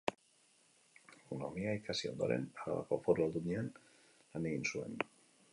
Ekonomia 1.17 1.75
ikasi 1.81 2.11
ondoren, 2.13 2.49
Arabako 2.63 3.01
Foru 3.09 3.27
Aldundian 3.29 3.73
lan 4.35 4.53
egin 4.55 4.69
zuen. 4.73 4.99